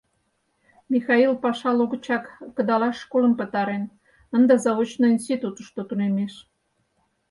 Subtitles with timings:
[0.91, 2.23] —Михаил паша лугычак
[2.55, 3.83] кыдалаш школым пытарен,
[4.35, 6.33] ынде заочно институтышто тунемеш.